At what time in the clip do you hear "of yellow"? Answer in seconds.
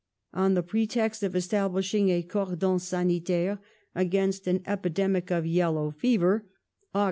5.29-5.91